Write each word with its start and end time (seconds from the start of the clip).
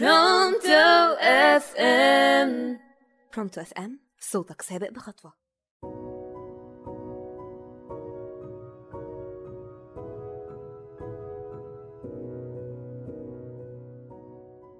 برونتو 0.00 1.16
اف 1.20 1.76
ام 1.76 2.78
برونتو 3.34 3.60
اف 3.60 3.72
ام 3.72 4.00
صوتك 4.20 4.62
سابق 4.62 4.90
بخطوة. 4.90 5.32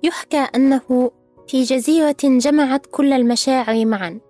يحكى 0.03 0.37
أنه 0.55 1.11
في 1.49 1.63
جزيرة 1.63 2.17
جمعت 2.23 2.87
كل 2.87 3.13
المشاعر 3.13 3.85
معا. 3.85 4.21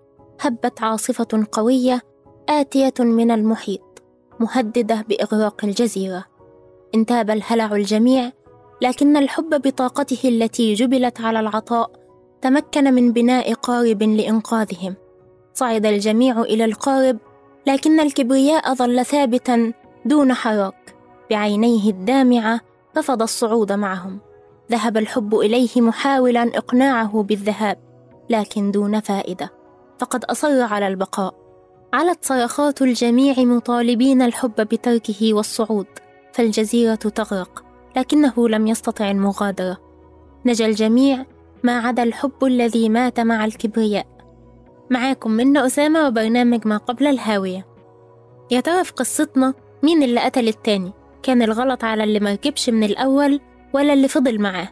هبت 0.41 0.81
عاصفة 0.81 1.47
قوية 1.51 2.01
آتية 2.49 2.93
من 2.99 3.31
المحيط 3.31 4.03
مهددة 4.39 5.05
بإغراق 5.09 5.65
الجزيرة. 5.65 6.25
انتاب 6.95 7.29
الهلع 7.29 7.75
الجميع 7.75 8.31
لكن 8.83 9.17
الحب 9.17 9.61
بطاقته 9.61 10.29
التي 10.29 10.73
جبلت 10.73 11.21
على 11.21 11.39
العطاء 11.39 11.91
تمكن 12.41 12.93
من 12.93 13.11
بناء 13.11 13.53
قارب 13.53 14.03
لإنقاذهم. 14.03 14.95
صعد 15.53 15.85
الجميع 15.85 16.41
إلى 16.41 16.65
القارب 16.65 17.17
لكن 17.67 17.99
الكبرياء 17.99 18.73
ظل 18.73 19.05
ثابتا 19.05 19.73
دون 20.05 20.33
حراك. 20.33 20.95
بعينيه 21.29 21.89
الدامعة 21.89 22.61
رفض 22.97 23.21
الصعود 23.21 23.71
معهم. 23.71 24.19
ذهب 24.71 24.97
الحب 24.97 25.35
إليه 25.35 25.81
محاولا 25.81 26.43
إقناعه 26.43 27.23
بالذهاب 27.23 27.77
لكن 28.29 28.71
دون 28.71 28.99
فائدة. 28.99 29.49
فقد 29.99 30.25
أصر 30.25 30.61
على 30.61 30.87
البقاء. 30.87 31.33
علت 31.93 32.25
صرخات 32.25 32.81
الجميع 32.81 33.39
مطالبين 33.39 34.21
الحب 34.21 34.55
بتركه 34.55 35.33
والصعود 35.33 35.87
فالجزيرة 36.33 36.95
تغرق. 36.95 37.72
لكنه 37.97 38.49
لم 38.49 38.67
يستطع 38.67 39.11
المغادرة. 39.11 39.77
نجا 40.45 40.65
الجميع 40.65 41.25
ما 41.63 41.77
عدا 41.79 42.03
الحب 42.03 42.43
الذي 42.43 42.89
مات 42.89 43.19
مع 43.19 43.45
الكبرياء. 43.45 44.05
معاكم 44.89 45.31
منا 45.31 45.65
أسامة 45.65 46.07
وبرنامج 46.07 46.67
ما 46.67 46.77
قبل 46.77 47.07
الهاوية. 47.07 47.65
يا 48.51 48.59
ترى 48.59 48.83
في 48.83 48.91
قصتنا 48.93 49.53
مين 49.83 50.03
اللي 50.03 50.19
قتل 50.19 50.47
التاني؟ 50.47 50.91
كان 51.23 51.41
الغلط 51.41 51.83
على 51.83 52.03
اللي 52.03 52.19
مركبش 52.19 52.69
من 52.69 52.83
الأول 52.83 53.39
ولا 53.73 53.93
اللي 53.93 54.07
فضل 54.07 54.41
معاه؟ 54.41 54.69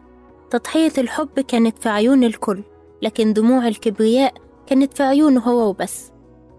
تضحية 0.50 0.92
الحب 0.98 1.40
كانت 1.40 1.80
في 1.80 1.90
عيون 1.90 2.24
الكل 2.24 2.64
لكن 3.02 3.34
دموع 3.34 3.68
الكبرياء 3.68 4.34
كانت 4.68 4.94
في 4.94 5.04
عيونه 5.04 5.42
هو 5.42 5.70
وبس. 5.70 6.12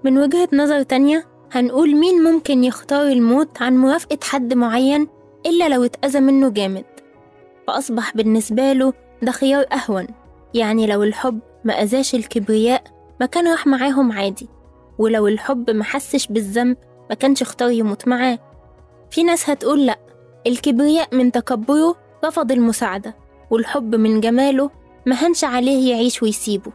من 0.04 0.18
وجهة 0.18 0.48
نظر 0.52 0.82
تانية 0.82 1.26
هنقول 1.52 1.96
مين 1.96 2.22
ممكن 2.22 2.64
يختار 2.64 3.06
الموت 3.08 3.62
عن 3.62 3.76
موافقة 3.76 4.18
حد 4.22 4.54
معين 4.54 5.08
إلا 5.46 5.68
لو 5.68 5.84
اتأذى 5.84 6.20
منه 6.20 6.50
جامد. 6.50 6.84
فأصبح 7.66 8.16
بالنسبة 8.16 8.72
له 8.72 8.92
ده 9.22 9.32
خيار 9.32 9.66
أهون 9.72 10.06
يعني 10.54 10.86
لو 10.86 11.02
الحب 11.02 11.38
ما 11.64 11.72
أذاش 11.82 12.14
الكبرياء 12.14 12.82
ما 13.20 13.26
كان 13.26 13.48
راح 13.48 13.66
معاهم 13.66 14.12
عادي 14.12 14.48
ولو 14.98 15.26
الحب 15.28 15.70
ما 15.70 15.84
حسش 15.84 16.26
بالذنب 16.26 16.76
ما 17.10 17.14
كانش 17.14 17.42
اختار 17.42 17.70
يموت 17.70 18.08
معاه. 18.08 18.38
في 19.10 19.22
ناس 19.22 19.50
هتقول 19.50 19.86
لأ 19.86 19.98
الكبرياء 20.46 21.14
من 21.14 21.32
تكبره 21.32 21.96
رفض 22.24 22.52
المساعدة 22.52 23.16
والحب 23.50 23.94
من 23.94 24.20
جماله 24.20 24.70
ما 25.06 25.14
هنش 25.16 25.44
عليه 25.44 25.90
يعيش 25.92 26.22
ويسيبه. 26.22 26.72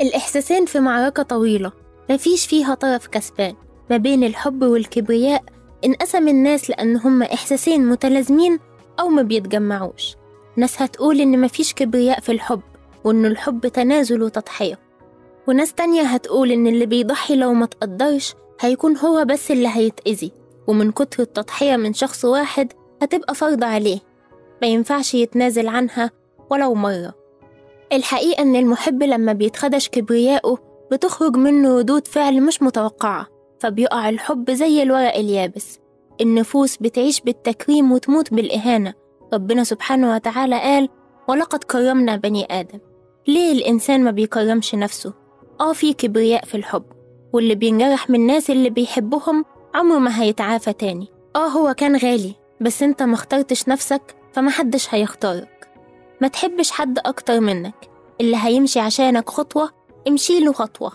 الإحساسين 0.00 0.66
في 0.66 0.80
معركة 0.80 1.22
طويلة 1.22 1.72
مفيش 2.10 2.46
فيها 2.46 2.74
طرف 2.74 3.06
كسبان 3.06 3.54
ما 3.90 3.96
بين 3.96 4.24
الحب 4.24 4.62
والكبرياء 4.62 5.42
انقسم 5.84 6.28
الناس 6.28 6.70
لأن 6.70 6.96
هما 6.96 7.34
إحساسين 7.34 7.86
متلازمين 7.88 8.58
أو 9.00 9.08
ما 9.08 9.22
بيتجمعوش. 9.22 10.16
ناس 10.56 10.82
هتقول 10.82 11.20
إن 11.20 11.40
مفيش 11.40 11.74
كبرياء 11.74 12.20
في 12.20 12.32
الحب 12.32 12.60
وإن 13.04 13.26
الحب 13.26 13.66
تنازل 13.66 14.22
وتضحية. 14.22 14.78
وناس 15.48 15.72
تانية 15.74 16.02
هتقول 16.02 16.52
إن 16.52 16.66
اللي 16.66 16.86
بيضحي 16.86 17.36
لو 17.36 17.52
ما 17.52 17.66
تقدرش 17.66 18.34
هيكون 18.60 18.96
هو 18.96 19.24
بس 19.24 19.50
اللي 19.50 19.68
هيتأذي 19.68 20.32
ومن 20.66 20.92
كتر 20.92 21.22
التضحية 21.22 21.76
من 21.76 21.92
شخص 21.94 22.24
واحد 22.24 22.72
هتبقى 23.02 23.34
فرض 23.34 23.64
عليه. 23.64 23.98
ما 24.62 24.68
ينفعش 24.68 25.14
يتنازل 25.14 25.68
عنها 25.68 26.10
ولو 26.50 26.74
مرة. 26.74 27.14
الحقيقة 27.92 28.42
إن 28.42 28.56
المحب 28.56 29.02
لما 29.02 29.32
بيتخدش 29.32 29.88
كبرياءه 29.88 30.58
بتخرج 30.92 31.36
منه 31.36 31.78
ردود 31.78 32.06
فعل 32.08 32.42
مش 32.42 32.62
متوقعة. 32.62 33.26
فبيقع 33.60 34.08
الحب 34.08 34.50
زي 34.50 34.82
الورق 34.82 35.14
اليابس. 35.14 35.78
النفوس 36.20 36.76
بتعيش 36.76 37.20
بالتكريم 37.20 37.92
وتموت 37.92 38.34
بالإهانة. 38.34 38.94
ربنا 39.32 39.64
سبحانه 39.64 40.14
وتعالى 40.14 40.60
قال 40.60 40.88
ولقد 41.28 41.64
كرمنا 41.64 42.16
بني 42.16 42.46
آدم. 42.60 42.78
ليه 43.28 43.52
الإنسان 43.52 44.04
ما 44.04 44.10
بيكرمش 44.10 44.74
نفسه؟ 44.74 45.12
آه 45.60 45.72
في 45.72 45.92
كبرياء 45.92 46.44
في 46.44 46.56
الحب. 46.56 46.84
واللي 47.32 47.54
بينجرح 47.54 48.10
من 48.10 48.20
الناس 48.20 48.50
اللي 48.50 48.70
بيحبهم 48.70 49.44
عمره 49.74 49.98
ما 49.98 50.22
هيتعافى 50.22 50.72
تاني. 50.72 51.08
آه 51.36 51.48
هو 51.48 51.74
كان 51.74 51.96
غالي 51.96 52.34
بس 52.60 52.82
أنت 52.82 53.02
ما 53.02 53.14
اخترتش 53.14 53.68
نفسك 53.68 54.02
فمحدش 54.32 54.94
هيختارك. 54.94 55.68
ما 56.20 56.28
تحبش 56.28 56.70
حد 56.70 56.98
أكتر 56.98 57.40
منك. 57.40 57.74
اللي 58.20 58.36
هيمشي 58.36 58.80
عشانك 58.80 59.30
خطوة 59.30 59.70
امشيله 60.08 60.52
خطوة. 60.52 60.92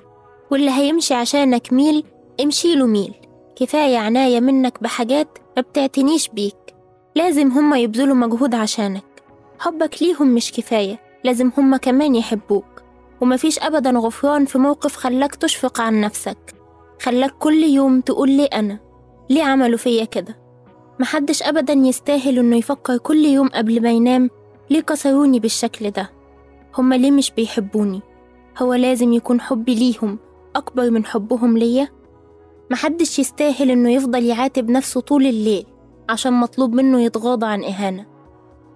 واللي 0.51 0.71
هيمشي 0.71 1.13
عشانك 1.13 1.73
ميل 1.73 2.03
امشيله 2.41 2.85
ميل. 2.85 3.13
كفاية 3.55 3.97
عناية 3.97 4.39
منك 4.39 4.83
بحاجات 4.83 5.37
ما 5.57 5.61
بتعتنيش 5.61 6.29
بيك. 6.29 6.55
لازم 7.15 7.51
هما 7.51 7.79
يبذلوا 7.79 8.15
مجهود 8.15 8.55
عشانك. 8.55 9.03
حبك 9.59 10.01
ليهم 10.03 10.27
مش 10.35 10.51
كفاية 10.51 10.99
لازم 11.23 11.51
هما 11.57 11.77
كمان 11.77 12.15
يحبوك. 12.15 12.65
ومفيش 13.21 13.59
أبدا 13.59 13.91
غفران 13.91 14.45
في 14.45 14.57
موقف 14.57 14.95
خلاك 14.95 15.35
تشفق 15.35 15.81
عن 15.81 16.01
نفسك. 16.01 16.37
خلاك 17.01 17.31
كل 17.39 17.63
يوم 17.63 18.01
تقول 18.01 18.29
لي 18.29 18.45
أنا 18.45 18.79
ليه 19.29 19.43
عملوا 19.43 19.77
فيا 19.77 20.05
كده؟ 20.05 20.37
محدش 20.99 21.43
أبدا 21.43 21.73
يستاهل 21.73 22.39
إنه 22.39 22.55
يفكر 22.55 22.97
كل 22.97 23.25
يوم 23.25 23.47
قبل 23.49 23.81
ما 23.81 23.91
ينام 23.91 24.29
ليه 24.69 24.81
كسروني 24.81 25.39
بالشكل 25.39 25.91
ده؟ 25.91 26.11
هما 26.77 26.95
ليه 26.95 27.11
مش 27.11 27.31
بيحبوني؟ 27.31 28.01
هو 28.57 28.73
لازم 28.73 29.13
يكون 29.13 29.41
حبي 29.41 29.75
ليهم 29.75 30.17
أكبر 30.55 30.89
من 30.91 31.05
حبهم 31.05 31.57
ليا؟ 31.57 31.87
محدش 32.71 33.19
يستاهل 33.19 33.71
إنه 33.71 33.91
يفضل 33.91 34.23
يعاتب 34.23 34.69
نفسه 34.69 35.01
طول 35.01 35.25
الليل 35.25 35.65
عشان 36.09 36.33
مطلوب 36.33 36.73
منه 36.73 37.01
يتغاضى 37.01 37.45
عن 37.45 37.63
إهانة. 37.63 38.05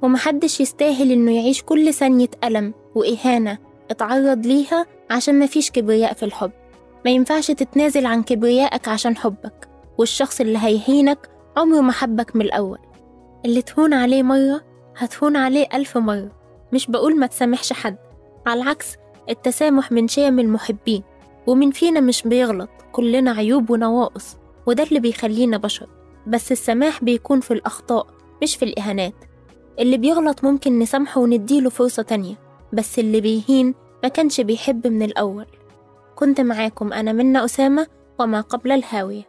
ومحدش 0.01 0.61
يستاهل 0.61 1.11
إنه 1.11 1.35
يعيش 1.35 1.63
كل 1.63 1.94
ثانية 1.94 2.29
ألم 2.44 2.73
وإهانة 2.95 3.57
اتعرض 3.91 4.45
ليها 4.45 4.85
عشان 5.11 5.39
مفيش 5.39 5.72
كبرياء 5.72 6.13
في 6.13 6.23
الحب. 6.25 6.51
ما 7.05 7.11
ينفعش 7.11 7.47
تتنازل 7.51 8.05
عن 8.05 8.23
كبريائك 8.23 8.88
عشان 8.88 9.17
حبك 9.17 9.69
والشخص 9.97 10.41
اللي 10.41 10.57
هيهينك 10.61 11.29
عمره 11.57 11.81
ما 11.81 11.91
حبك 11.91 12.35
من 12.35 12.41
الأول. 12.41 12.79
اللي 13.45 13.61
تهون 13.61 13.94
عليه 13.94 14.23
مرة 14.23 14.61
هتهون 14.97 15.35
عليه 15.35 15.67
ألف 15.73 15.97
مرة. 15.97 16.31
مش 16.73 16.88
بقول 16.88 17.19
ما 17.19 17.28
تسامحش 17.28 17.73
حد 17.73 17.97
على 18.47 18.61
العكس 18.61 18.95
التسامح 19.29 19.91
من 19.91 20.07
شيم 20.07 20.39
المحبين 20.39 21.03
ومن 21.49 21.71
فينا 21.71 21.99
مش 21.99 22.23
بيغلط 22.23 22.69
كلنا 22.91 23.31
عيوب 23.31 23.69
ونواقص 23.69 24.37
وده 24.65 24.83
اللي 24.83 24.99
بيخلينا 24.99 25.57
بشر. 25.57 25.87
بس 26.27 26.51
السماح 26.51 27.03
بيكون 27.03 27.39
في 27.39 27.51
الأخطاء 27.51 28.07
مش 28.43 28.55
في 28.55 28.65
الإهانات. 28.65 29.13
اللي 29.79 29.97
بيغلط 29.97 30.43
ممكن 30.43 30.79
نسامحه 30.79 31.21
ونديله 31.21 31.69
فرصة 31.69 32.03
تانية 32.03 32.35
بس 32.73 32.99
اللي 32.99 33.21
بيهين 33.21 33.75
ما 34.03 34.09
كانش 34.09 34.41
بيحب 34.41 34.87
من 34.87 35.01
الأول. 35.01 35.45
كنت 36.15 36.41
معاكم 36.41 36.93
أنا 36.93 37.11
منا 37.11 37.45
أسامة 37.45 37.87
وما 38.19 38.41
قبل 38.41 38.71
الهاوية. 38.71 39.28